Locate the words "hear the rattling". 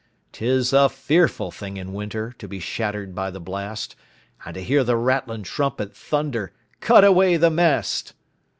4.63-5.43